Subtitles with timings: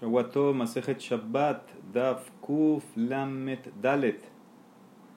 [0.00, 1.60] Shawato Masejet Shabbat
[1.92, 4.24] Daf Kuf Lamet Dalet.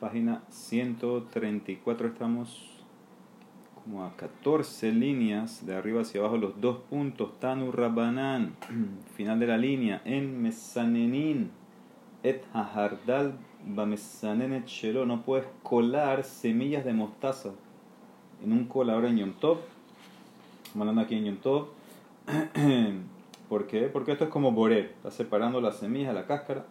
[0.01, 2.83] Página 134 estamos
[3.75, 7.39] como a 14 líneas de arriba hacia abajo los dos puntos.
[7.39, 8.57] Tanu Rabbanan
[9.15, 11.51] final de la línea en Mesanenin
[12.21, 15.05] Et Hahardal Bamesanenet Shelo.
[15.05, 17.51] No puedes colar semillas de mostaza
[18.43, 19.59] en un colador en Yom Tov.
[20.77, 21.67] Hablando aquí en Yom Tov
[23.53, 23.81] ¿Por qué?
[23.81, 26.65] Porque esto es como borer, está separando las semillas de la cáscara.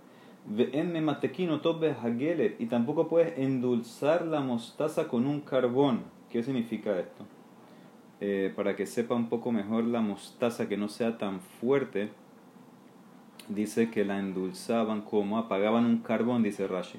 [2.58, 6.00] Y tampoco puedes endulzar la mostaza con un carbón.
[6.28, 7.24] ¿Qué significa esto?
[8.20, 12.08] Eh, para que sepa un poco mejor la mostaza, que no sea tan fuerte,
[13.48, 16.98] dice que la endulzaban como apagaban un carbón, dice Rashi.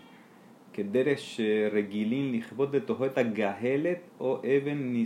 [0.72, 1.40] Que deresh
[1.74, 5.04] regilin lijbot de tojeta gahelet o even ni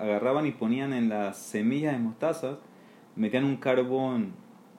[0.00, 2.58] agarraban y ponían en las semillas de mostaza
[3.16, 4.32] metían un carbón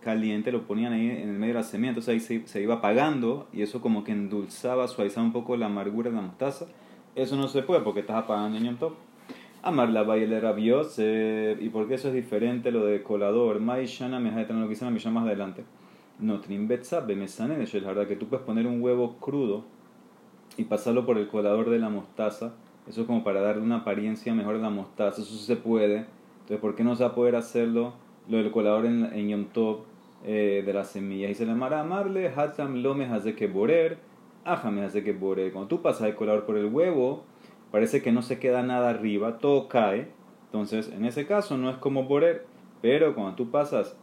[0.03, 3.47] caliente, lo ponían ahí en el medio de la semilla, entonces ahí se, iba apagando
[3.53, 6.67] y eso como que endulzaba, suavizaba un poco la amargura de la mostaza.
[7.15, 8.93] Eso no se puede porque estás apagando en Yom.
[9.61, 13.61] Amar la baile rabiosa y porque eso es diferente lo de colador.
[13.61, 15.63] Maishana me tener lo que dice la más adelante.
[16.19, 19.63] No, trimbetza es la verdad que tú puedes poner un huevo crudo
[20.57, 22.53] y pasarlo por el colador de la mostaza.
[22.87, 25.21] Eso es como para darle una apariencia mejor a la mostaza.
[25.21, 26.05] Eso sí se puede.
[26.41, 27.93] Entonces, ¿por qué no se va a poder hacerlo?
[28.29, 29.81] Lo del colador en, en Yom Tov
[30.25, 31.31] eh, de las semillas.
[31.31, 33.97] Y se le llama amarle, hatam lo me hace que borer,
[34.45, 35.51] aja me hace que borer.
[35.51, 37.23] Cuando tú pasas el colador por el huevo,
[37.71, 40.07] parece que no se queda nada arriba, todo cae.
[40.45, 42.45] Entonces, en ese caso no es como borer,
[42.81, 43.97] pero cuando tú pasas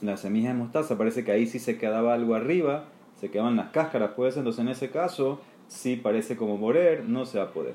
[0.00, 3.70] las semillas de mostaza, parece que ahí sí se quedaba algo arriba, se quedaban las
[3.70, 7.74] cáscaras, pues entonces en ese caso sí parece como borer, no se va a poder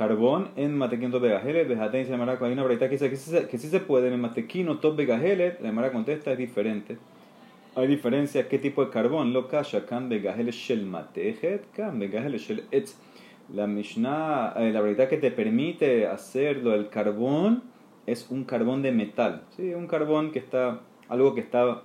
[0.00, 3.58] carbón en matequino vegajelet, vejatén se llamará hay una breita que dice que sí, que
[3.58, 6.96] sí se puede en matequino top vegajelet, la mara contesta es diferente.
[7.76, 12.64] Hay diferencia qué tipo de carbón, lo kasha kan vegajelet shel matejet, kan vegajelet shel
[12.70, 12.96] etz.
[13.52, 17.62] La Mishnah, eh, la verdad que te permite hacerlo el carbón
[18.06, 19.74] es un carbón de metal, ¿sí?
[19.74, 20.80] un carbón que está,
[21.10, 21.82] algo que está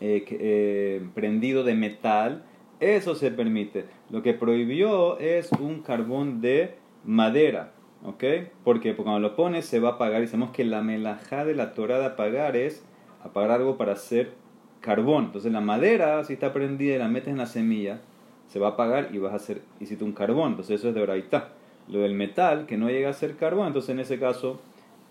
[0.00, 2.44] eh, eh, prendido de metal,
[2.78, 3.86] eso se permite.
[4.08, 7.72] Lo que prohibió es un carbón de madera,
[8.04, 8.24] ¿ok?
[8.64, 11.74] Porque cuando lo pones se va a apagar y sabemos que la melajá de la
[11.74, 12.84] torada de apagar es
[13.22, 14.32] apagar algo para hacer
[14.80, 15.26] carbón.
[15.26, 18.00] Entonces la madera, si está prendida y la metes en la semilla,
[18.48, 20.50] se va a apagar y vas a hacer, hiciste un carbón.
[20.50, 21.50] Entonces eso es de oraitá.
[21.88, 24.60] Lo del metal, que no llega a ser carbón, entonces en ese caso,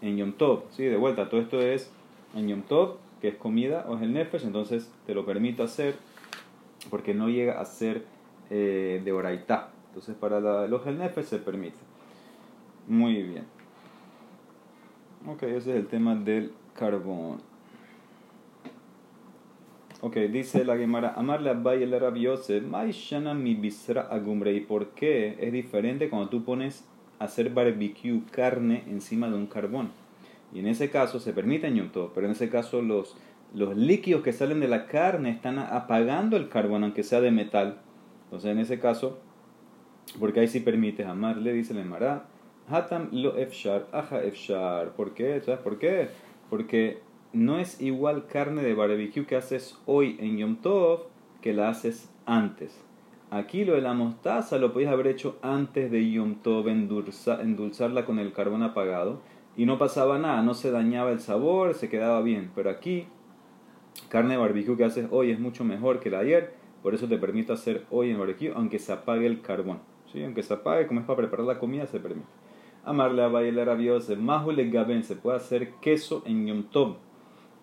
[0.01, 0.83] en Yom Tov, ¿sí?
[0.85, 1.91] De vuelta, todo esto es
[2.33, 5.95] en Yom Tov, que es comida o es el nefesh, entonces te lo permito hacer
[6.89, 8.05] porque no llega a ser
[8.49, 9.69] eh, de oraitá.
[9.91, 11.75] Entonces para la, el se permite.
[12.87, 13.43] Muy bien.
[15.27, 17.39] Ok, ese es el tema del carbón.
[19.99, 24.53] Ok, dice la Gemara, amarle a Baye el rabiose, shana mi bisra agumbre.
[24.53, 26.85] ¿Y por qué es diferente cuando tú pones
[27.19, 29.91] hacer barbecue carne encima de un carbón?
[30.53, 33.17] Y en ese caso se permite en pero en ese caso los,
[33.53, 37.77] los líquidos que salen de la carne están apagando el carbón, aunque sea de metal.
[38.23, 39.19] Entonces en ese caso
[40.19, 42.25] porque ahí sí permites amarle, dice la Emara.
[42.67, 44.91] Hatam lo efshar, aja efshar.
[44.91, 45.41] ¿Por qué?
[45.41, 46.09] ¿Sabes por qué?
[46.49, 46.99] Porque
[47.33, 51.07] no es igual carne de barbecue que haces hoy en Yom Tov
[51.41, 52.79] que la haces antes.
[53.29, 58.19] Aquí lo de la mostaza lo podías haber hecho antes de Yom Tov, endulzarla con
[58.19, 59.21] el carbón apagado
[59.55, 62.51] y no pasaba nada, no se dañaba el sabor, se quedaba bien.
[62.55, 63.07] Pero aquí,
[64.09, 67.17] carne de barbecue que haces hoy es mucho mejor que la ayer, por eso te
[67.17, 69.79] permito hacer hoy en barbecue, aunque se apague el carbón.
[70.15, 72.27] Aunque se apague, como es para preparar la comida, se permite.
[72.83, 76.95] Amarle a bailar rabiosa, mahule gaben, se puede hacer queso en Yom Tov.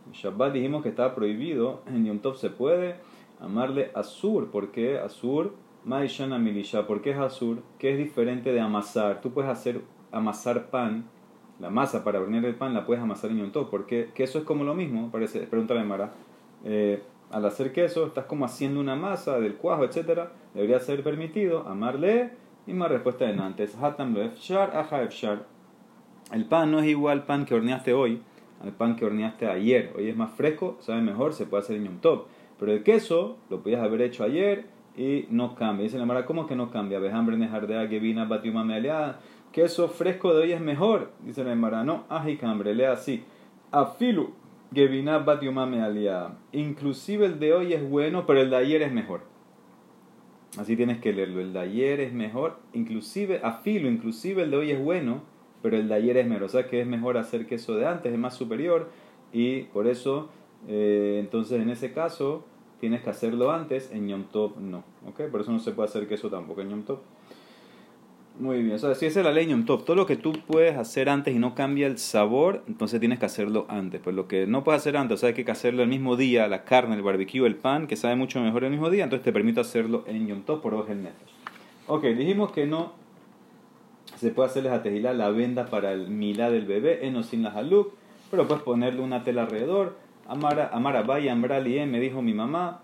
[0.07, 2.97] En Shabbat dijimos que estaba prohibido, en Yom se puede.
[3.41, 5.55] Amarle azur, ¿por qué azur?
[5.85, 7.63] Maishana milisha, ¿por qué es azur?
[7.79, 9.21] Que es diferente de amasar.
[9.21, 11.05] Tú puedes hacer amasar pan,
[11.61, 14.45] la masa para hornear el pan la puedes amasar en Yom Tov, porque queso es
[14.45, 16.13] como lo mismo, parece, pregúntale a Mara.
[16.65, 20.29] Eh, al hacer queso, estás como haciendo una masa del cuajo, etc.
[20.55, 22.31] Debería ser permitido amarle.
[22.69, 23.77] Y más respuesta de antes.
[26.31, 28.23] El pan no es igual al pan que horneaste hoy
[28.63, 29.93] al pan que horneaste ayer.
[29.97, 32.25] Hoy es más fresco, sabe mejor, se puede hacer en Yom Tov.
[32.59, 34.67] Pero el queso lo podías haber hecho ayer
[34.97, 35.85] y no cambia.
[35.85, 36.99] Dice la Mara, ¿cómo que no cambia?
[37.15, 39.21] Hambre nejardea que vina batiumame aleada.
[39.53, 41.13] Queso fresco de hoy es mejor.
[41.25, 42.05] Dice la Mara, no,
[42.41, 43.25] cambre, lea así.
[43.71, 44.33] Afilu
[44.75, 46.35] Gevinah Bat Alia.
[46.53, 49.23] Inclusive el de hoy es bueno, pero el de ayer es mejor.
[50.57, 51.41] Así tienes que leerlo.
[51.41, 55.23] El de ayer es mejor, inclusive, afilo, inclusive el de hoy es bueno,
[55.63, 56.45] pero el de ayer es mejor.
[56.45, 58.91] O sea que es mejor hacer queso de antes, es más superior.
[59.33, 60.31] Y por eso
[60.67, 62.45] eh, entonces en ese caso
[62.81, 64.25] tienes que hacerlo antes, en Yom
[64.61, 64.85] no.
[65.07, 65.23] ¿ok?
[65.31, 66.99] Por eso no se puede hacer queso tampoco en Yom Tov.
[68.39, 70.77] Muy bien, o sea, si es la ley Yom Tov, todo lo que tú puedes
[70.77, 74.01] hacer antes y no cambia el sabor, entonces tienes que hacerlo antes.
[74.01, 76.47] Pues lo que no puedes hacer antes, o sea, hay que hacerlo el mismo día,
[76.47, 79.33] la carne, el barbecue, el pan, que sabe mucho mejor el mismo día, entonces te
[79.33, 81.33] permite hacerlo en Yom Tov por el Nefesh.
[81.89, 82.93] Ok, dijimos que no
[84.15, 87.51] se puede hacerles a Tejilá la venda para el milá del bebé, eno sin la
[87.51, 87.93] haluk,
[88.31, 89.97] pero puedes ponerle una tela alrededor.
[90.29, 92.83] Amara, Amara Valle, Ambrali, me dijo mi mamá.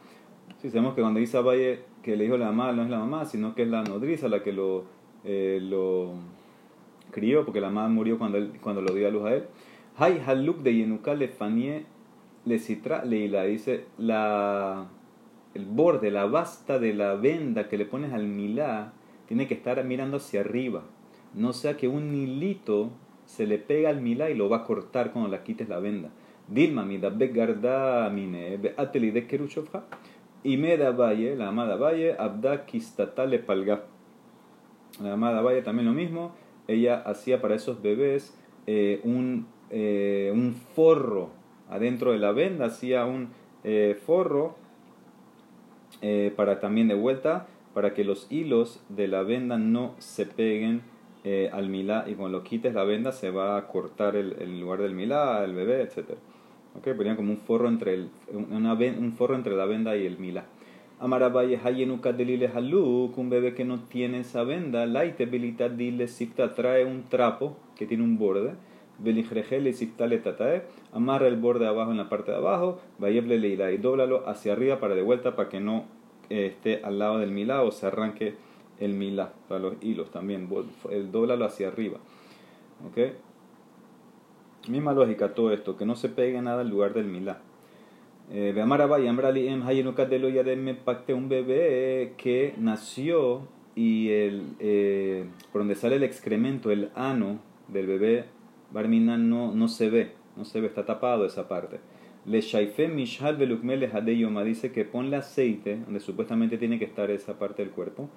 [0.61, 3.25] Si sabemos que cuando dice Valle que le dijo la mamá, no es la mamá,
[3.25, 4.94] sino que es la nodriza la que lo
[5.25, 6.12] eh, lo
[7.11, 9.44] crió, porque la madre murió cuando, cuando lo dio a luz a él.
[9.97, 11.87] Hay haluk de Yenuka le fanie
[12.44, 13.44] le citra leila.
[13.44, 14.87] Dice, la,
[15.55, 18.93] el borde, la basta de la venda que le pones al milá
[19.26, 20.82] tiene que estar mirando hacia arriba.
[21.35, 22.91] No sea que un hilito
[23.26, 26.11] se le pega al milá y lo va a cortar cuando la quites la venda.
[26.47, 29.26] Dilma mida begarda mine ateli de
[30.47, 33.87] y me da valle, la amada valle, abda kistatale palga
[35.02, 36.32] la amada Valle también lo mismo.
[36.69, 38.37] Ella hacía para esos bebés
[38.67, 41.31] eh, un, eh, un forro
[41.69, 43.29] adentro de la venda, hacía un
[43.64, 44.62] eh, forro
[46.37, 50.82] para también de vuelta, para que los hilos de la venda no se peguen
[51.50, 54.93] al milá y cuando lo quites la venda se va a cortar el, lugar del
[54.93, 56.11] milá, el bebé, etc.
[56.79, 60.44] Okay, ponían como un forro entre el, un forro entre la venda y el milá.
[61.00, 66.55] Amarabaye Hayenuka delile haluk, un bebé que no tiene esa venda, laite belita dile sifta
[66.55, 68.55] trae un trapo que tiene un borde,
[68.99, 70.62] belijrejele sifta le tatae,
[70.93, 74.79] amarra el borde abajo en la parte de abajo, vayeble leila y dóblalo hacia arriba
[74.79, 75.85] para de vuelta para que no
[76.31, 78.37] eh, esté al lado del milá o se arranque
[78.79, 80.49] el milá, para los hilos también,
[80.90, 81.99] el dóblalo hacia arriba.
[82.88, 83.14] ¿Ok?
[84.69, 87.40] Misma lógica todo esto, que no se pegue nada al lugar del milá.
[88.32, 88.69] Eh, em,
[90.62, 96.91] me pacté un bebé que nació y el, eh, por donde sale el excremento, el
[96.94, 98.25] ano del bebé
[98.73, 101.79] Barmina no, no se ve, no se ve, está tapado esa parte.
[102.26, 107.38] Le shaife mishal velukmele hadeyoma dice que ponle aceite, donde supuestamente tiene que estar esa
[107.38, 108.09] parte del cuerpo,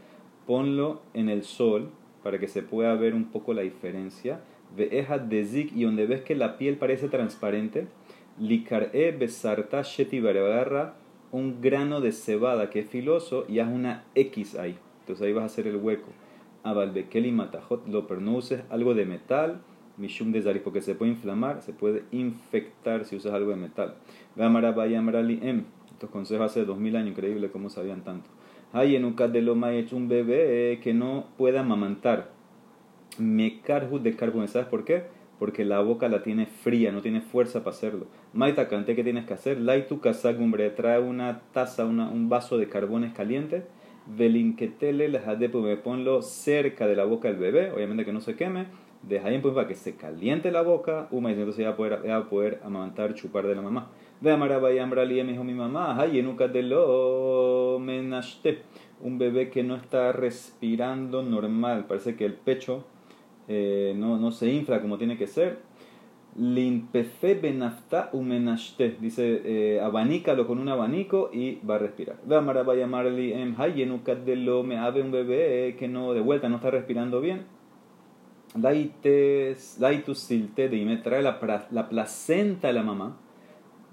[0.46, 1.92] ponlo en el sol
[2.24, 4.40] para que se pueda ver un poco la diferencia.
[4.76, 7.88] Ve de zik y donde ves que la piel parece transparente,
[8.40, 10.94] Likar'e besarta sheti agarra
[11.32, 14.78] un grano de cebada que es filoso y haz una X ahí.
[15.02, 16.10] Entonces ahí vas a hacer el hueco.
[16.64, 19.62] Abalbekeli matajot lo uses algo de metal,
[19.98, 23.96] mishum de zaris, porque se puede inflamar, se puede infectar si usas algo de metal.
[25.42, 25.64] em.
[25.92, 28.30] Estos consejos hace dos años, increíble cómo sabían tanto.
[28.72, 32.30] Hay en un de hecho un bebé que no pueda amamantar.
[33.18, 35.06] Mekarhu de carbón, ¿sabes por qué?
[35.40, 38.08] Porque la boca la tiene fría, no tiene fuerza para hacerlo.
[38.34, 39.60] Maita cante, ¿qué tienes que hacer?
[39.60, 40.02] Laitu
[40.40, 43.64] hombre, trae una taza, una, un vaso de carbones calientes,
[44.08, 48.68] velinquetele lejadepu, me ponlo cerca de la boca del bebé, obviamente que no se queme,
[49.04, 52.10] deja ahí para que se caliente la boca, uma, y entonces ya va a poder,
[52.10, 53.90] va a poder amamantar, chupar de la mamá.
[54.20, 58.60] Ve amaraba y ambrali, me dijo mi mamá, ay, nunca te lo menaste.
[59.00, 62.86] Un bebé que no está respirando normal, parece que el pecho
[63.48, 65.60] eh, no, no se infla como tiene que ser.
[66.36, 68.98] Limpefe benafta umenashte.
[69.02, 72.18] Dice, eh, abanícalo con un abanico y va a respirar.
[72.28, 76.70] vaya marli em de lo me ave un bebé que no, de vuelta, no está
[76.70, 77.46] respirando bien.
[78.54, 83.18] Daitus silte de me trae la, la placenta de la mamá,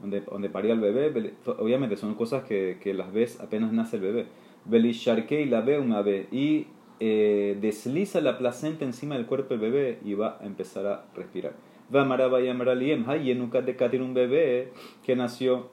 [0.01, 1.35] donde, donde paría el bebé.
[1.47, 4.27] Obviamente son cosas que, que las ves apenas nace el bebé.
[4.67, 6.33] Belisharke y la ve una vez.
[6.33, 6.67] Y
[7.01, 11.55] eh, desliza la placenta encima del cuerpo del bebé y va a empezar a respirar.
[11.91, 14.73] Y nunca de un bebé
[15.05, 15.71] que nació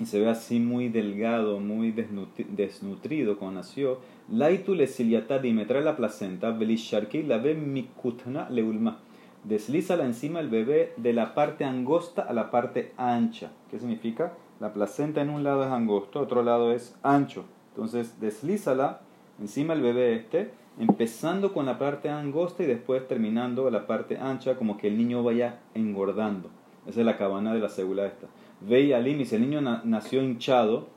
[0.00, 3.98] y se ve así muy delgado, muy desnutrido cuando nació.
[4.30, 8.98] Laitu le y la placenta, belisharki la ve mikutna leulma.
[9.44, 13.52] Deslízala encima del bebé de la parte angosta a la parte ancha.
[13.70, 14.32] ¿Qué significa?
[14.58, 17.44] La placenta en un lado es angosto, otro lado es ancho.
[17.68, 19.02] Entonces deslízala
[19.40, 24.56] encima el bebé este, empezando con la parte angosta y después terminando la parte ancha,
[24.56, 26.50] como que el niño vaya engordando.
[26.86, 28.26] Esa es la cabana de la célula esta.
[28.60, 30.88] Ve y alim, si el niño nació hinchado,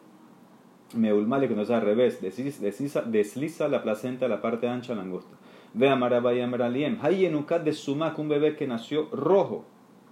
[0.95, 4.95] meulmale, que no es al revés, desliza, desliza, la placenta de la parte ancha a
[4.95, 5.35] la angosta.
[5.73, 9.65] Ve a Marabaya Meraliem, hay enukat de sumac, un bebé que nació rojo,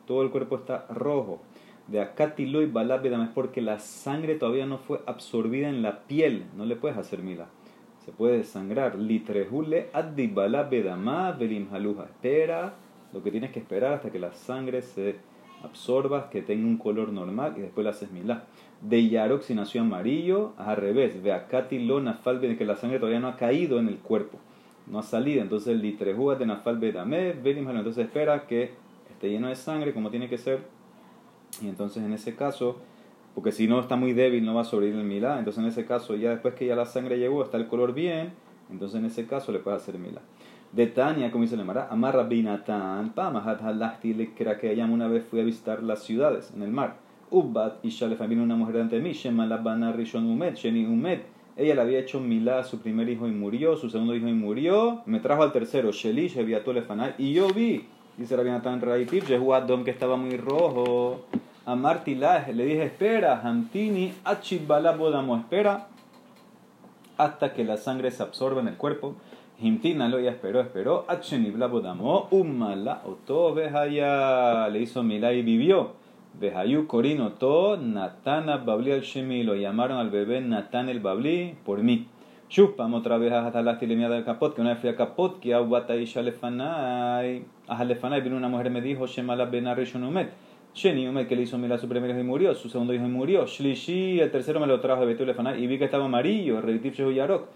[0.05, 1.41] todo el cuerpo está rojo.
[1.87, 6.45] De acatilo y balabedam es porque la sangre todavía no fue absorbida en la piel,
[6.55, 7.47] no le puedes hacer mila
[8.11, 8.97] puede sangrar.
[8.97, 12.03] Litrehule addibala bedama belim haluja.
[12.03, 12.75] Espera
[13.13, 15.15] lo que tienes que esperar hasta que la sangre se
[15.63, 18.45] absorbas, que tenga un color normal y después la haces milá.
[18.81, 23.27] De Yarok si nació amarillo, al revés, a lo nafal que la sangre todavía no
[23.27, 24.39] ha caído en el cuerpo,
[24.87, 28.71] no ha salido, entonces el litrejuga de nafal bedame, entonces espera que
[29.11, 30.61] esté lleno de sangre como tiene que ser,
[31.61, 32.79] y entonces en ese caso,
[33.35, 35.85] porque si no está muy débil no va a sobrevivir el milá, entonces en ese
[35.85, 38.33] caso ya después que ya la sangre llegó, está el color bien,
[38.69, 40.21] entonces en ese caso le puede hacer milá.
[40.71, 45.25] De Tania, como dice la Mara, Amar Binatán, Pamahat Halachti le que llama una vez
[45.25, 46.95] fui a visitar las ciudades en el mar.
[47.29, 51.19] Ubbat y Shalef vino una mujer delante de mí, Shema Labana Rishon Sheni Umed.
[51.57, 54.33] Ella le había hecho milá a su primer hijo y murió, su segundo hijo y
[54.33, 55.01] murió.
[55.05, 57.85] Me trajo al tercero, Sheli, Sheviatol Lefanai, y yo vi,
[58.17, 61.25] dice Rabinatán Raitip, Jehuadom que estaba muy rojo.
[61.71, 65.87] A Martilaj le dije, espera, Hantini, Achibalabodamo, espera
[67.17, 69.15] hasta que la sangre se absorba en el cuerpo.
[69.57, 71.05] Himtina lo ya esperó, esperó.
[71.07, 75.93] Achenibla bodamo, umala, oto vejaya, le hizo milá y vivió.
[76.37, 81.81] Vejayu corino to, Natana Babli al Shemi, lo llamaron al bebé Natan el Babli por
[81.83, 82.05] mí.
[82.49, 85.53] Chupam otra vez hasta la tilemiada del capot, que una vez fui a capot, que
[85.53, 87.45] aguata y shalefanai.
[87.69, 90.50] A lefanai vino una mujer me dijo, Shemala benar reshonumet.
[90.73, 93.05] Sheni Umet que le hizo milá a su primer hijo y murió, su segundo hijo
[93.05, 93.45] y murió.
[93.45, 96.93] Shlishi, el tercero me lo trajo de Betul y vi que estaba amarillo, el Reditiv
[96.93, 97.47] Shehu Yarok.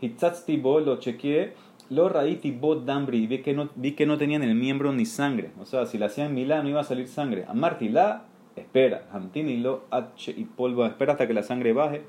[0.00, 1.54] Hitzatzti bo, lo chequeé,
[1.90, 5.52] lo raíti bo dambri, vi que, no, vi que no tenían el miembro ni sangre.
[5.60, 7.46] O sea, si la hacían milá no iba a salir sangre.
[7.90, 8.24] la
[8.56, 9.06] espera.
[9.12, 12.02] Hamtini lo h y polvo, espera hasta que la sangre baje.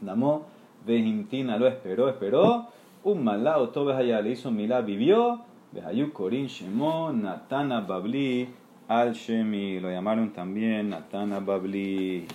[0.00, 0.46] Damo,
[0.86, 2.66] vejimtina lo esperó, esperó.
[3.02, 5.40] Un malao, todo allá le hizo milá, vivió.
[5.72, 8.48] Vehayu korin shemo, natana babli,
[8.88, 12.26] al shemi, lo llamaron también natana babli.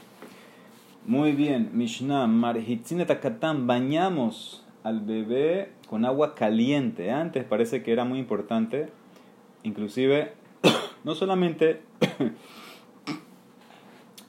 [1.06, 7.12] Muy bien, Mishnah, Marhitzine Takatán, bañamos al bebé con agua caliente.
[7.12, 8.90] Antes parece que era muy importante,
[9.64, 10.34] inclusive,
[11.04, 11.82] no solamente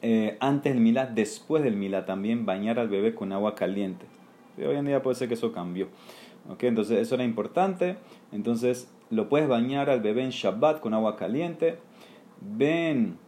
[0.02, 4.07] eh, antes del milá, después del milá también bañar al bebé con agua caliente.
[4.59, 5.88] hoy en día puede ser que eso cambió.
[6.49, 6.69] ¿Okay?
[6.69, 7.97] Entonces eso era importante.
[8.33, 11.79] Entonces lo puedes bañar al bebé en Shabbat con agua caliente.
[12.44, 13.18] Ven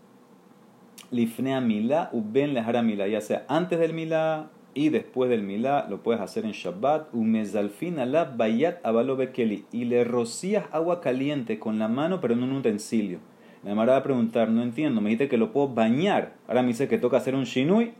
[1.11, 5.87] lifnea milá u ben lehara milá, ya sea antes del milá y después del milá,
[5.89, 11.01] lo puedes hacer en Shabbat, u mezalfin ala bayat abalo bekeli, y le rocías agua
[11.01, 13.21] caliente con la mano pero en un utensilio.
[13.63, 16.89] Me va a preguntar, no entiendo, me dijiste que lo puedo bañar, ahora me dice
[16.89, 17.95] que toca hacer un shinui.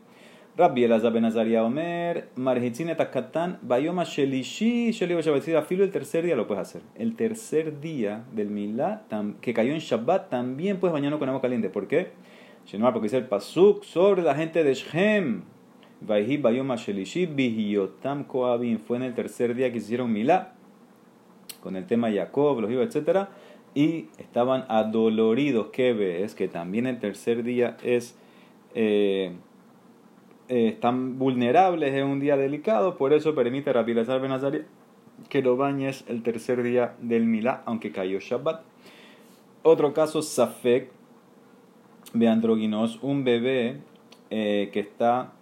[0.57, 5.21] Rabbi Elazar ben Azaria Omer, Marhitzine Takatan, Bayoma Shelishi, Sheli
[5.67, 6.83] Filo, el tercer día lo puedes hacer.
[6.95, 9.03] El tercer día del Milá,
[9.41, 11.71] que cayó en Shabbat, también puedes bañarlo con agua caliente.
[11.71, 12.13] ¿Por qué?
[12.71, 15.43] porque dice el Pasuk sobre la gente de Shem.
[16.01, 18.79] Vaihi Bayoma Shelishi Bihiotam Koabim.
[18.79, 20.53] Fue en el tercer día que hicieron Milá.
[21.63, 23.27] Con el tema Jacob, los hijos, etc.
[23.75, 25.69] Y estaban adoloridos.
[25.73, 26.37] ¿Qué ves?
[26.37, 28.17] Que también el tercer día es.
[28.77, 29.33] Eh,
[30.49, 32.97] eh, están vulnerables, es un día delicado.
[32.97, 34.65] Por eso permite Rabbi Benazari
[35.29, 38.63] que lo bañes el tercer día del Milá, aunque cayó Shabbat.
[39.63, 40.91] Otro caso, Safek
[42.13, 43.79] de androginos, un bebé
[44.31, 45.33] eh, que está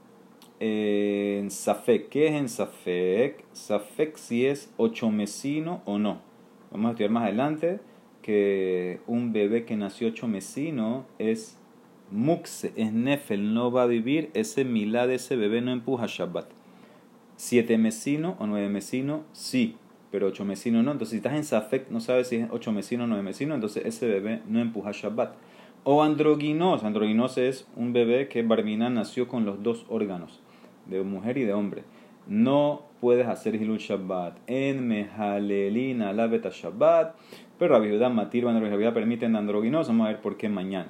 [0.61, 2.09] eh, en Safek.
[2.09, 3.45] ¿Qué es en Safek?
[3.53, 6.21] Safek si es ochomecino o no.
[6.71, 7.81] Vamos a estudiar más adelante
[8.23, 11.59] que un bebé que nació ochomecino es
[12.13, 14.31] muxe, es nefel, no va a vivir.
[14.35, 16.47] Ese milá de ese bebé no empuja Shabbat.
[17.37, 19.77] Siete mesino o nueve mesino, sí,
[20.11, 20.93] pero ocho mesino no.
[20.93, 23.85] Entonces, si estás en Safek, no sabes si es ocho mesino o nueve mesino, entonces
[23.87, 25.35] ese bebé no empuja Shabbat.
[25.85, 26.85] O androginos.
[26.85, 30.41] Androginos es un bebé que Barbina nació con los dos órganos,
[30.87, 31.83] de mujer y de hombre.
[32.29, 34.39] No puedes hacer Hilul Shabbat.
[34.47, 37.17] En Mehalelina la beta Shabbat.
[37.59, 39.89] Pero Rabbi Judá, Matir, Rabbi permiten androginos.
[39.89, 40.89] Vamos a ver por qué mañana.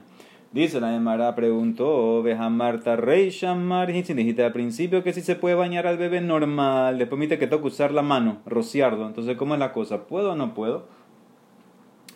[0.53, 5.55] Dice la Emara, preguntó, Veja Marta Rey Shamar Dijiste al principio que si se puede
[5.55, 6.99] bañar al bebé normal.
[6.99, 9.07] Después permite que toque usar la mano, rociarlo.
[9.07, 10.05] Entonces, ¿cómo es la cosa?
[10.05, 10.87] ¿Puedo o no puedo?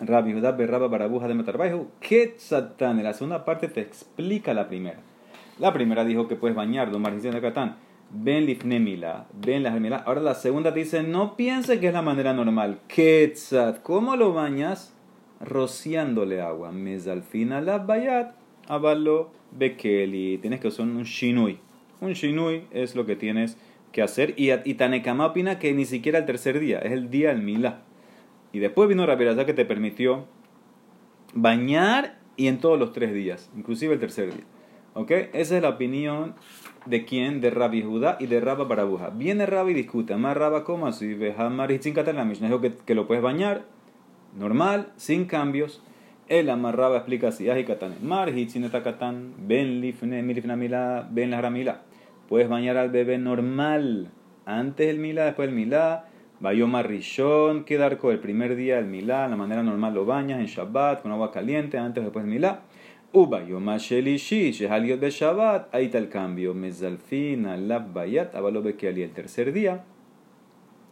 [0.01, 2.99] Rabbi Judá Berraba Barabuja de Matarbaihu, Ketzatán.
[2.99, 4.99] En la segunda parte te explica la primera.
[5.59, 7.77] La primera dijo que puedes bañar, don Maricén de Catán.
[8.11, 9.97] Ben lifnemila, ben la gemila.
[10.05, 12.81] Ahora la segunda dice, no piense que es la manera normal.
[12.87, 14.96] Ketzat, ¿cómo lo bañas?
[15.41, 16.73] Rociándole agua.
[16.73, 18.35] Mezalfina la bayat,
[18.69, 20.39] avalo bekeli.
[20.39, 21.59] Tienes que usar un shinui.
[22.01, 23.57] Un shinui es lo que tienes
[23.93, 24.35] que hacer.
[24.37, 27.83] Y, y Tanekama opina que ni siquiera el tercer día, es el día del milá.
[28.53, 30.27] Y después vino Rabbi que te permitió
[31.35, 34.45] bañar y en todos los tres días, inclusive el tercer día.
[34.95, 35.11] ¿Ok?
[35.35, 36.35] Esa es la opinión
[36.87, 37.43] de quién?
[37.43, 39.11] De Rabbi Judá y de Rabba Barabuja.
[39.11, 42.95] Viene Rabbi y discute, más Rabba como así, Behamar y sin la Mishnah que, que
[42.95, 43.65] lo puedes bañar
[44.37, 45.83] normal, sin cambios.
[46.29, 47.47] El amarraba explica así,
[48.03, 48.33] Mar
[48.83, 51.83] Katán, Ben Lifne, Milifna Mila, Ben la Mila.
[52.29, 54.11] Puedes bañar al bebé normal,
[54.45, 56.07] antes del Mila, después del Mila.
[56.39, 60.47] Bayoma Rishon, quedar con el primer día del Milá, la manera normal lo bañas en
[60.47, 62.61] Shabbat, con agua caliente, antes después del Milá.
[63.13, 66.53] Ubayoma Shelishi, Shehaliot de Shabbat, ahí está el cambio.
[66.53, 69.85] Mezalfin, Alab Bayat, Abalobe Ali, el tercer día.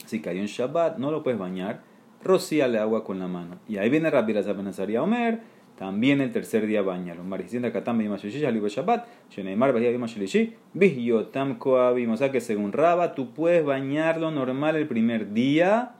[0.07, 1.83] Si cayó en Shabbat, no lo puedes bañar,
[2.25, 3.59] rocíale agua con la mano.
[3.69, 5.41] Y ahí viene Rabbi Razabenazaria Omer,
[5.77, 7.25] también el tercer día bañalo.
[7.25, 12.11] Maricina Katam Bima Shelishi, Shalibo Shabbat, Sheneimar Bahía Bima Shelishi, Bihyotam Koabim.
[12.11, 15.93] O sea que según Raba, tú puedes bañarlo normal el primer día,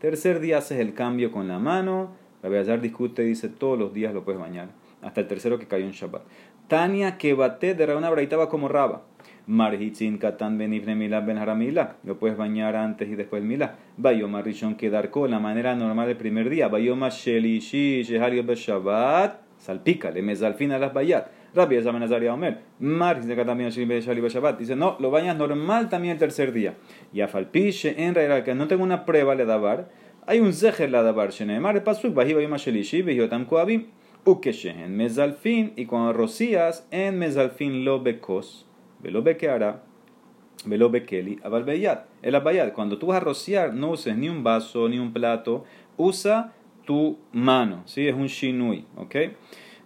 [0.00, 2.10] tercer día haces el cambio con la mano.
[2.42, 4.68] Rabbi Azar discute y dice todos los días lo puedes bañar,
[5.02, 6.22] hasta el tercero que cayó en Shabbat.
[6.68, 9.02] Tania que bate de Rabana Braitaba como Raba.
[9.46, 11.96] Marhitzin Katan Benifne Milá Ben Haramilá.
[12.02, 13.76] Lo puedes bañar antes y después del Milá.
[13.96, 16.68] Bayoma Rishon Kedarko, la manera normal del primer día.
[16.68, 19.40] Bayoma Shelishi Shehalio Beshabat.
[19.58, 21.28] Salpícale, mezalfina las bayat.
[21.54, 22.58] Rabbi Yazaman Azaria Omer.
[22.80, 24.58] Marhitzin Katan Benifne Beshabat.
[24.58, 26.74] Dice, no, lo bañas normal también el tercer día.
[27.12, 29.88] Y a Falpiche, en realidad, que no tengo una prueba, le dabar.
[30.26, 31.30] Hay un zeher la dabar.
[31.30, 33.86] Sheneemar, pasuk, Bahi Bayoma Shelishi, Bejotam Koabim.
[34.24, 35.72] Ukeshehen, mezalfin.
[35.76, 38.65] Y cuando rocías, en mezalfin lo becos.
[39.00, 39.82] Velo hará,
[40.64, 42.06] velo bekeli, abalbeyat.
[42.22, 45.64] El abayat, cuando tú vas a rociar, no uses ni un vaso ni un plato,
[45.96, 46.52] usa
[46.84, 48.08] tu mano, ¿sí?
[48.08, 49.14] Es un shinui, ¿ok?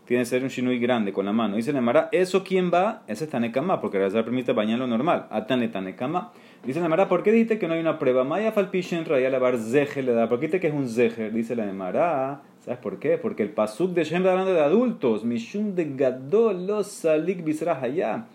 [0.04, 1.56] Tiene que ser un shinui grande con la mano.
[1.56, 3.04] Dice la Mara, ¿eso quién va?
[3.06, 5.28] Ese es Tanekama, porque la permite bañarlo normal.
[5.30, 6.32] Atane Tanekama.
[6.64, 8.24] Dice la Mara, ¿por qué dijiste que no hay una prueba?
[8.24, 10.28] Maya falpishen raya lavar zeher le da.
[10.28, 11.32] ¿Por qué dijiste que es un zeher?
[11.32, 12.42] Dice la Mara.
[12.58, 13.18] ¿Sabes por qué?
[13.18, 15.24] Porque el pasuk de Shem hablando de adultos.
[15.24, 18.26] Mishun de gadol los salik bisrah allá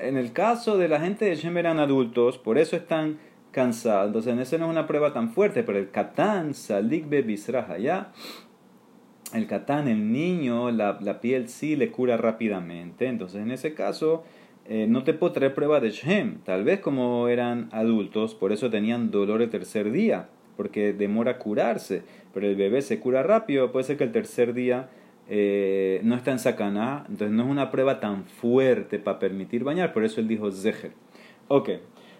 [0.00, 3.18] en el caso de la gente de Shem eran adultos, por eso están
[3.50, 4.06] cansados.
[4.06, 7.06] Entonces, en ese no es una prueba tan fuerte, pero el Katán, Salik
[7.68, 8.08] allá,
[9.34, 13.06] el Katán, el niño, la, la, piel sí le cura rápidamente.
[13.06, 14.24] Entonces, en ese caso,
[14.66, 16.38] eh, no te puedo traer prueba de Shem.
[16.44, 22.02] Tal vez como eran adultos, por eso tenían dolor el tercer día, porque demora curarse.
[22.32, 24.88] Pero el bebé se cura rápido, puede ser que el tercer día
[25.32, 29.92] eh, no está en sacaná, entonces no es una prueba tan fuerte para permitir bañar,
[29.92, 30.92] por eso él dijo zeher.
[31.46, 31.70] Ok,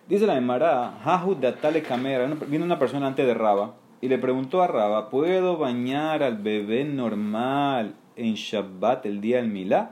[0.09, 0.95] dice la Emara,
[2.49, 6.85] vino una persona antes de Raba y le preguntó a Raba, ¿puedo bañar al bebé
[6.85, 9.91] normal en Shabbat el día del Milá?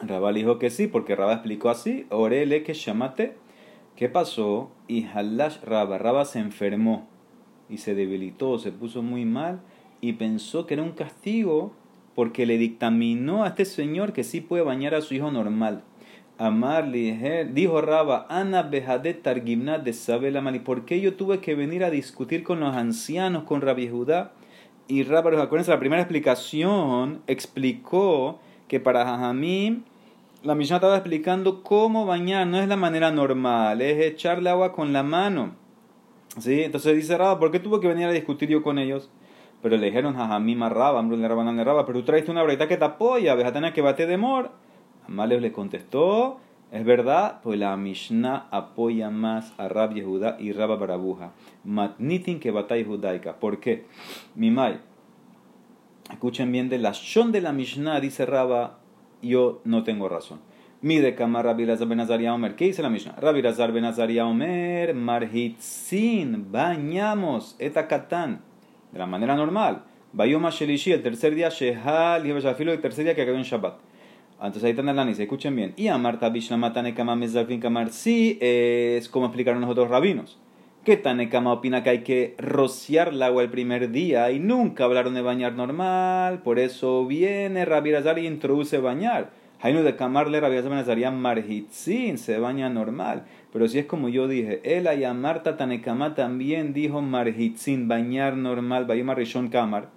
[0.00, 3.36] Raba le dijo que sí, porque Raba explicó así, orele que llamate.
[3.94, 4.70] ¿Qué pasó?
[4.88, 7.06] Y Halash Raba, Raba se enfermó
[7.68, 9.60] y se debilitó, se puso muy mal
[10.04, 11.72] y pensó que era un castigo
[12.14, 15.82] porque le dictaminó a este señor que sí puede bañar a su hijo normal.
[16.36, 21.84] Amar dijo Raba, Ana Behadet Targimnat de Sabela Mali, ¿por qué yo tuve que venir
[21.84, 24.32] a discutir con los ancianos, con Rabbi Judá?
[24.88, 29.84] Y Raba, acuérdense, la primera explicación explicó que para Jajamim
[30.42, 34.92] la Mishnah estaba explicando cómo bañar, no es la manera normal, es echarle agua con
[34.92, 35.54] la mano.
[36.38, 36.62] ¿Sí?
[36.62, 39.08] Entonces dice Raba, ¿por qué tuve que venir a discutir yo con ellos?
[39.64, 42.84] Pero le dijeron, mí Raba, le Rabanan Raba, pero tú traiste una breita que te
[42.84, 44.50] apoya, tener que bate de mor.
[45.08, 46.38] Amales le contestó,
[46.70, 51.32] es verdad, pues la Mishnah apoya más a Rab Yehuda y Rabba Barabuja.
[51.64, 53.36] Matnitin que batalla judaica.
[53.40, 53.86] ¿Por qué?
[54.34, 54.80] Mimai.
[56.10, 58.80] Escuchen bien de la shon de la Mishnah, dice Raba,
[59.22, 60.40] yo no tengo razón.
[60.82, 62.54] Mide kama Rabbi Lazar ben Omer.
[62.54, 63.16] ¿Qué dice la Mishnah?
[63.16, 63.86] Rabbi Lazar ben
[64.20, 68.42] Omer, marhitzin, bañamos, etakatan
[68.94, 69.82] de la manera normal.
[70.12, 73.74] Bayoma Shelishi, el tercer día, Shehal y el tercer día que acabó en Shabbat.
[74.36, 75.74] Entonces ahí están el análisis, escuchen bien.
[75.76, 80.38] Y Amarta Bishnama Tanekama Mezalfin Kamar, sí es como explicaron los otros rabinos.
[80.84, 85.14] Que Tanekama opina que hay que rociar el agua el primer día y nunca hablaron
[85.14, 86.42] de bañar normal.
[86.42, 89.30] Por eso viene Rabbi Razar y introduce bañar.
[89.64, 93.24] Hainu de Kamarle Rabbi Razar Marhitzin, se baña normal.
[93.50, 98.84] Pero si es como yo dije, él y Marta Tanekama también dijo marhitzin, bañar normal,
[98.84, 99.88] bayoma rishon kamar.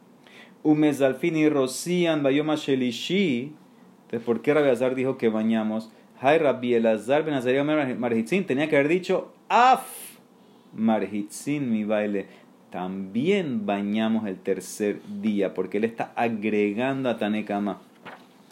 [0.64, 3.52] Umezalfin y rocían, bayoma shelishi.
[4.06, 5.92] Entonces, ¿por qué Rabbi Azar dijo que bañamos?
[6.22, 9.86] Hay Rabbi Elazar ben Azaria marhitzin, tenía que haber dicho af
[10.74, 12.28] marhitzin mi baile.
[12.70, 17.82] También bañamos el tercer día, porque él está agregando a Tanekama.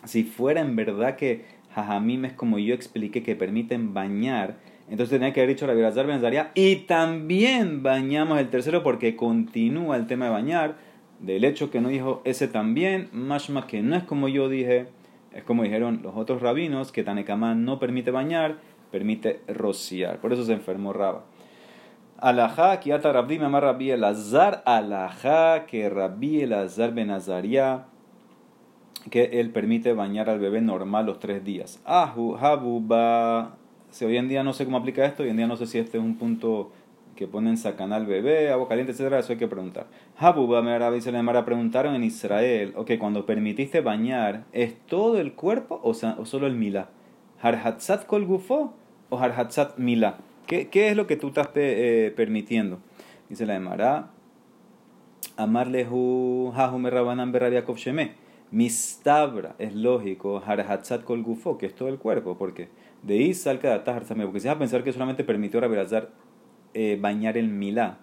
[0.05, 4.57] Si fuera en verdad que Jajamim es como yo expliqué que permiten bañar,
[4.89, 6.21] entonces tenía que haber dicho Rabbi Lazar Ben
[6.53, 10.75] y también bañamos el tercero porque continúa el tema de bañar.
[11.19, 14.87] Del hecho que no dijo ese también, más que no es como yo dije,
[15.33, 18.57] es como dijeron los otros rabinos, que Tanekamán no permite bañar,
[18.91, 20.19] permite rociar.
[20.19, 21.25] Por eso se enfermó Raba.
[22.17, 27.09] Alajá, Rabdi Rabbi Elazar, alajá, que Rabbi Elazar Ben
[29.09, 31.79] que él permite bañar al bebé normal los tres días.
[31.85, 33.55] Ahu, habuba.
[33.91, 35.79] Si hoy en día no sé cómo aplica esto, hoy en día no sé si
[35.79, 36.71] este es un punto
[37.15, 39.87] que ponen sacaná al bebé, agua caliente, etcétera, eso hay que preguntar.
[40.17, 45.33] Habuba, me dice la Mara, preguntaron en Israel, ok, cuando permitiste bañar, ¿es todo el
[45.33, 46.89] cuerpo o, solo el milá?
[47.41, 48.73] ¿Harhatzat kol gufo
[49.09, 50.17] o harhatzat milá?
[50.45, 52.79] ¿Qué, ¿Qué, es lo que tú estás eh, permitiendo?
[53.29, 54.09] Dice la Emara,
[55.37, 58.24] Amarlehu Hahume Rabanan Berrabiakov Sheme.
[58.55, 62.69] Mistabra, es lógico, Harhatzat Kol Gufo, que es todo el cuerpo, porque
[63.03, 66.11] de Isal porque si vas a pensar que solamente permitió Rabelazar
[66.73, 67.97] eh, bañar el milá,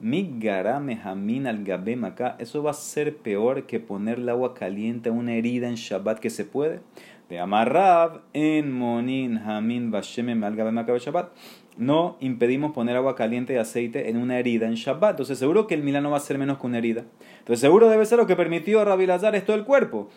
[0.00, 5.10] Migara Mehamin al Gabem acá, eso va a ser peor que poner el agua caliente
[5.10, 6.80] a una herida en Shabbat que se puede.
[7.28, 11.30] De Amarrab en Monin Hamin Bashemem al Gabem Shabbat
[11.76, 15.12] no impedimos poner agua caliente y aceite en una herida en Shabbat.
[15.12, 17.04] Entonces seguro que el milano va a ser menos que una herida.
[17.38, 20.08] Entonces seguro debe ser lo que permitió a Rabbi Lazar es todo el cuerpo.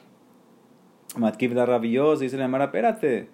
[1.18, 3.30] Matkiv la rabiosa dice la Mara, espérate.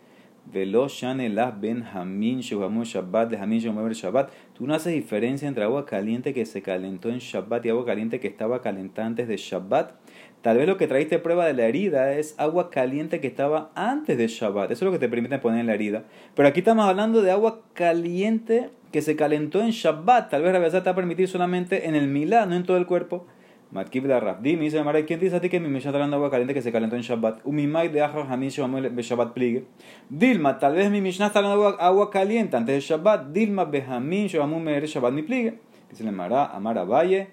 [3.94, 4.32] Shabbat.
[4.54, 8.20] Tú no haces diferencia entre agua caliente que se calentó en Shabbat y agua caliente
[8.20, 9.94] que estaba calentada antes de Shabbat.
[10.42, 14.18] Tal vez lo que traíste prueba de la herida es agua caliente que estaba antes
[14.18, 14.72] de Shabbat.
[14.72, 16.04] Eso es lo que te permite poner en la herida.
[16.36, 20.32] Pero aquí estamos hablando de agua caliente que se calentó en Shabbat.
[20.32, 23.28] Tal vez la está permitir solamente en el milá, no en todo el cuerpo.
[23.72, 26.32] Matkib la Rabdi me dice, ¿quién dice a ti que mi está hablando de agua
[26.32, 27.46] caliente que se calentó en Shabbat?
[27.46, 29.66] Umimai de Ajar be Shabbat pligue.
[30.10, 33.28] Dilma, tal vez mi Mishnah está hablando de agua caliente antes de Shabbat.
[33.28, 35.60] Dilma behamin Shohamu Shabbat mi pligue.
[35.90, 37.30] Dice le Mara, Amara Valle.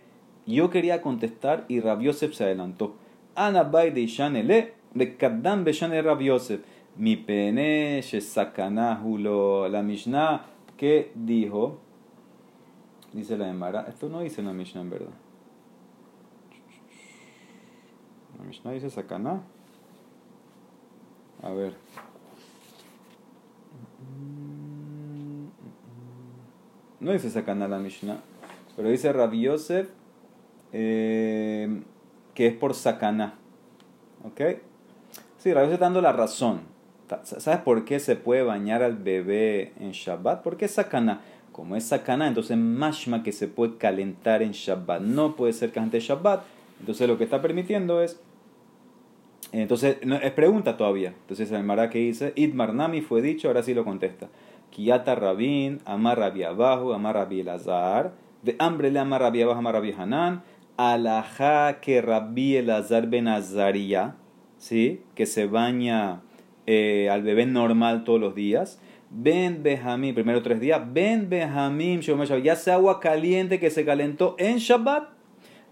[0.49, 2.95] Yo quería contestar y Rav Yosef se adelantó.
[3.35, 6.63] Ana bay de Ishanele, de Kaddam Beshane Rav Yosef.
[6.97, 9.69] Mi pene shesakana hulo.
[9.69, 10.47] La Mishnah
[10.79, 11.79] que dijo,
[13.13, 15.13] dice la Emara, esto no dice la Mishnah en verdad.
[18.39, 19.43] La Mishnah dice sakana.
[21.43, 21.75] A ver.
[27.01, 28.23] No dice sakana la Mishnah,
[28.75, 29.98] pero dice Rav Yosef
[30.73, 31.83] eh,
[32.35, 33.35] que es por sacana.
[34.25, 34.41] ¿Ok?
[35.39, 36.61] Sí, Rabbi está dando la razón.
[37.23, 40.43] ¿Sabes por qué se puede bañar al bebé en Shabbat?
[40.43, 41.23] Porque es sacana.
[41.53, 45.01] Como es sacana, entonces mashma que se puede calentar en Shabbat.
[45.01, 46.45] No puede ser que antes Shabbat.
[46.81, 48.21] Entonces lo que está permitiendo es.
[49.53, 51.15] Entonces, es pregunta todavía.
[51.23, 54.29] Entonces el Mara que dice, Idmar Nami fue dicho, ahora sí lo contesta.
[54.71, 59.75] Kiyata Rabin, Amar Rabi Abajo, Amar Rabi Elazar, de hambre le Amar Rabi Abajo, Amar
[59.75, 60.43] Rabi Hanan,
[60.79, 64.15] alajá que Rabbi Elazar Ben Azaria,
[64.57, 65.03] ¿sí?
[65.15, 66.23] que se baña
[66.67, 68.81] eh, al bebé normal todos los días.
[69.11, 70.81] Ben Benjamín, primero tres días.
[70.93, 72.01] Ben Benjamín,
[72.43, 75.09] ya sea agua caliente que se calentó en Shabbat.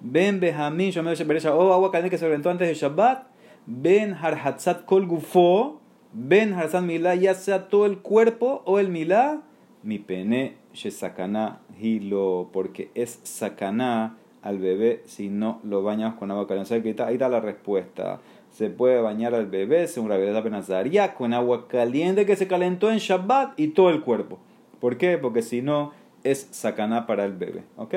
[0.01, 3.29] Ben Benjamín, o agua caliente que se calentó antes de Shabbat.
[3.66, 5.81] Ben Harhatzat Kol Gufo.
[6.12, 9.42] Ben Harhatzat Milá, ya sea todo el cuerpo o el Milá.
[9.83, 14.16] Mi pene, Shesakana Hilo, porque es Sakana
[14.47, 17.03] al bebé si no lo bañamos con agua caliente.
[17.03, 18.21] ahí está la respuesta.
[18.51, 22.91] Se puede bañar al bebé, según la verdad penazaría, con agua caliente que se calentó
[22.91, 24.39] en Shabbat y todo el cuerpo.
[24.81, 25.19] ¿Por qué?
[25.19, 27.65] Porque si no, es sacaná para el bebé.
[27.77, 27.97] ¿Ok?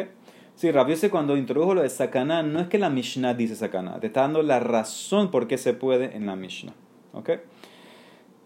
[0.56, 4.08] Sí, Rabiose cuando introdujo lo de sacaná, no es que la Mishnah dice sacaná, te
[4.08, 6.74] está dando la razón por qué se puede en la Mishnah.
[7.14, 7.30] ¿Ok?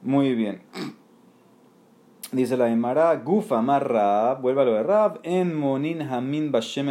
[0.02, 0.62] Muy bien.
[2.34, 6.88] Dice la Emara, Gufa marra, vuelve a lo de Rab, en Monin Hamin Bashem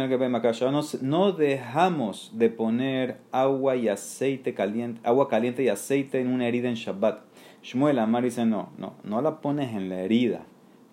[1.01, 6.69] No dejamos de poner agua y aceite caliente, agua caliente y aceite en una herida
[6.69, 7.23] en Shabbat.
[7.61, 10.45] Shmuel Amar dice, no, no, no la pones en la herida,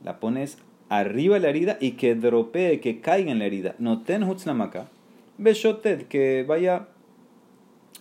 [0.03, 0.59] la pones
[0.89, 3.77] arriba de la herida y que dropee, que caiga en la herida.
[3.79, 4.89] No ten hutzlamaka,
[5.39, 6.89] beshotet, que vaya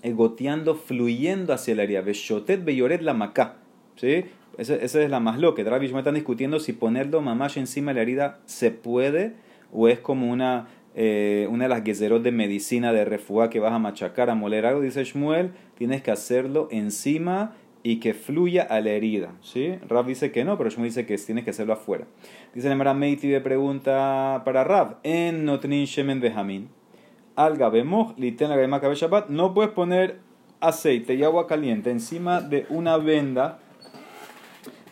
[0.03, 2.01] goteando, fluyendo hacia la herida.
[2.01, 3.57] Beshotet beyoret la maca.
[3.97, 4.25] ¿Sí?
[4.59, 5.63] Esa, es la más loca.
[5.63, 9.33] Rabbi me están discutiendo si ponerlo mamash encima de la herida se puede
[9.71, 13.71] o es como una, eh, una de las guiseros de medicina de refuá que vas
[13.71, 14.81] a machacar, a moler algo.
[14.81, 19.31] Dice Shmuel, tienes que hacerlo encima y que fluya a la herida.
[19.41, 19.75] ¿sí?
[19.87, 22.05] Rab dice que no, pero Shmuel dice que tienes que hacerlo afuera.
[22.53, 24.97] Dice Nemara Meiti de pregunta para Rab.
[25.03, 26.67] En Notnin Shemen Behamin.
[27.37, 29.29] Alga Bemoch, Liten Shabbat.
[29.29, 30.19] No puedes poner
[30.59, 33.59] aceite y agua caliente encima de una venda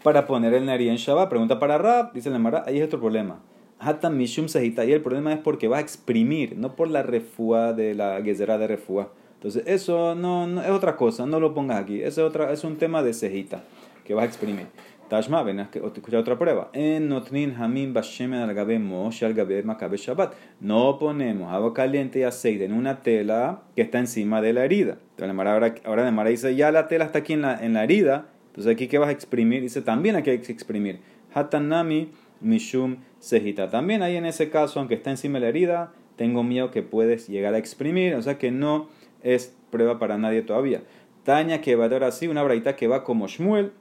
[0.08, 1.28] para poner el nariz en Shabbat.
[1.28, 3.41] Pregunta para Rab, dice la Mara, ahí es otro problema.
[3.78, 7.74] Hatam Mishum Sehita, y el problema es porque va a exprimir, no por la refúa
[7.74, 9.12] de la gezerá de refúa.
[9.34, 12.02] Entonces, eso no, es otra cosa, no lo pongas aquí.
[12.02, 13.65] Es, otra, es un tema de cejita
[14.06, 14.67] que va a exprimir.
[15.10, 16.70] Tashma, ven a escuchar otra prueba.
[16.72, 20.36] En Notnin Hamim Bashemen al Moshe al Makabe Shabbat.
[20.62, 25.00] No ponemos agua caliente y aceite en una tela que está encima de la herida.
[25.17, 27.84] Entonces, ahora, ahora de Mara dice, ya la tela está aquí en la, en la
[27.84, 28.28] herida.
[28.58, 31.00] Entonces, aquí que vas a exprimir, dice, también aquí hay que exprimir.
[31.32, 32.10] Hatanami
[32.41, 33.70] Mishum Sejita.
[33.70, 37.28] También ahí en ese caso, aunque está encima de la herida, tengo miedo que puedes
[37.28, 38.15] llegar a exprimir.
[38.15, 38.89] O sea que no
[39.22, 40.82] es prueba para nadie todavía.
[41.24, 43.74] Taña que va a dar así, una braita que va como Shmuel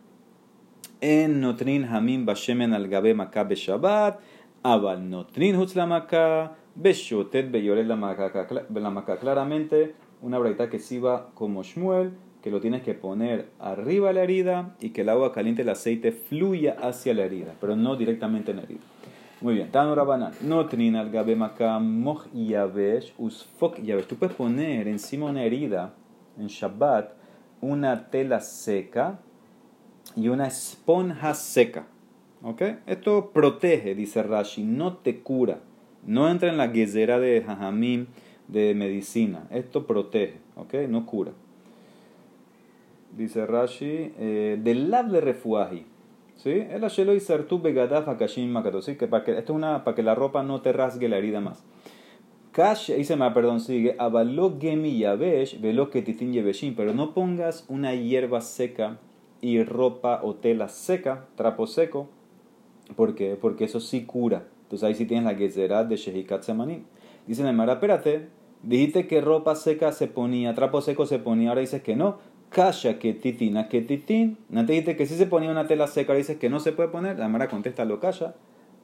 [1.00, 4.20] en notrin hamim bashemen al gabe maká beshabat,
[4.62, 7.96] aval notrin hutz la maká, beshotet beyoret la.
[9.20, 12.12] Claramente, una braita que sí va como Shmuel,
[12.46, 15.68] que lo tienes que poner arriba de la herida y que el agua caliente, el
[15.68, 18.82] aceite, fluya hacia la herida, pero no directamente en la herida.
[19.40, 20.32] Muy bien, Tanura Banan.
[20.42, 24.06] Notrin al gabe moch yavesh, usfok yavesh.
[24.06, 25.94] Tú puedes poner encima una herida
[26.38, 27.14] en Shabbat
[27.60, 29.18] una tela seca
[30.14, 31.88] y una esponja seca.
[32.44, 32.62] ¿Ok?
[32.86, 35.58] Esto protege, dice Rashi, no te cura.
[36.06, 38.06] No entra en la guisera de jajamim
[38.46, 39.48] de medicina.
[39.50, 40.74] Esto protege, ¿ok?
[40.88, 41.32] No cura.
[43.16, 45.86] Dice Rashi, eh, del lab de refuaji.
[46.36, 46.50] ¿Sí?
[46.50, 48.82] El ashelo y sertu begadaf akashim makato.
[48.82, 48.96] ¿Sí?
[48.96, 51.40] Que para que, esto es una, para que la ropa no te rasgue la herida
[51.40, 51.64] más.
[52.52, 53.96] Kash, dice perdón, sigue.
[53.98, 56.32] Avalo gemi yavesh, velo que titin
[56.76, 58.98] Pero no pongas una hierba seca
[59.40, 62.08] y ropa o tela seca, trapo seco.
[62.96, 63.36] ¿Por qué?
[63.40, 64.44] Porque eso sí cura.
[64.62, 66.84] Entonces ahí sí tienes la gezerat de Shehikat Semanim.
[67.26, 68.28] Dice Neymar, espérate,
[68.62, 72.18] dijiste que ropa seca se ponía, trapo seco se ponía, ahora dices que no.
[72.56, 74.38] Kasha que titina que titin.
[74.48, 76.88] No te dijiste que sí se ponía una tela seca, dices que no se puede
[76.88, 77.18] poner.
[77.18, 78.34] La Mara contesta lo kasha.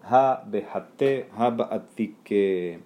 [0.03, 1.83] Ha behate ha
[2.23, 2.81] que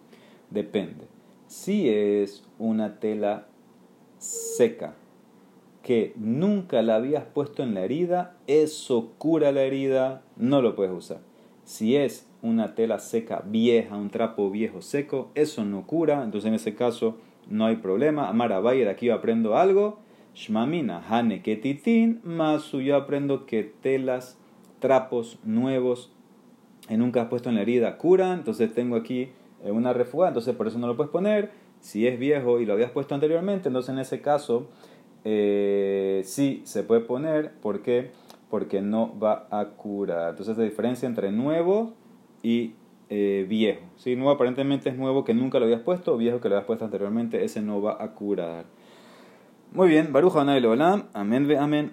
[0.51, 1.09] depende.
[1.49, 3.49] Si es una tela
[4.19, 4.95] seca,
[5.83, 10.95] que nunca la habías puesto en la herida, eso cura la herida, no lo puedes
[10.95, 11.19] usar.
[11.65, 16.55] Si es una tela seca vieja, un trapo viejo seco, eso no cura, entonces en
[16.55, 17.19] ese caso
[17.49, 18.29] no hay problema.
[18.29, 20.06] Amara Bayer, aquí yo aprendo algo.
[20.37, 24.39] Shmamina, Hane Ketitin, Masu, yo aprendo que telas,
[24.81, 26.13] trapos nuevos,
[26.87, 28.41] que nunca has puesto en la herida, curan.
[28.41, 29.31] Entonces tengo aquí
[29.65, 31.51] eh, una refuga, entonces por eso no lo puedes poner.
[31.81, 34.69] Si es viejo y lo habías puesto anteriormente, entonces en ese caso
[35.25, 37.53] eh, sí se puede poner.
[37.63, 38.11] ¿Por qué?
[38.51, 40.31] Porque no va a curar.
[40.31, 41.95] Entonces la diferencia entre nuevo
[42.43, 42.75] y
[43.09, 43.81] eh, viejo.
[43.97, 44.17] ¿sí?
[44.17, 47.43] Nuevo aparentemente es nuevo que nunca lo habías puesto, viejo que lo habías puesto anteriormente,
[47.43, 48.67] ese no va a curar.
[49.77, 51.85] Muy bien, Baruch Olam, amén ve amén.